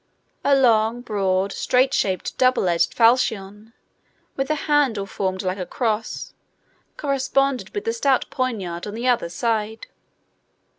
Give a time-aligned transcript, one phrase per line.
[0.43, 3.71] A long, broad, straight shaped, double edged falchion,
[4.35, 6.33] with a handle formed like a cross,
[6.97, 9.85] corresponded with a stout poniard on the other side.